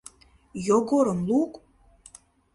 [0.67, 1.53] Йогорым лук!